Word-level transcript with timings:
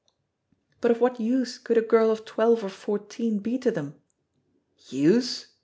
"But 0.81 0.89
of 0.89 0.99
what 0.99 1.19
use 1.19 1.59
could 1.59 1.77
a 1.77 1.81
girl 1.81 2.09
of 2.09 2.25
twelve 2.25 2.63
or 2.63 2.69
fourteen 2.69 3.37
be 3.37 3.59
to 3.59 3.69
them?" 3.69 4.01
"Use!" 4.89 5.49